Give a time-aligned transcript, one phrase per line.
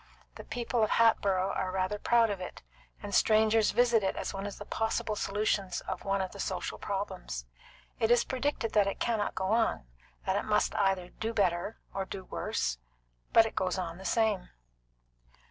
[0.33, 2.63] The people of Hatboro' are rather proud of it,
[3.03, 6.79] and strangers visit it as one of the possible solutions of one of the social
[6.79, 7.45] problems.
[7.99, 9.85] It is predicted that it cannot go on;
[10.25, 12.79] that it must either do better or do worse;
[13.31, 14.49] but it goes on the same.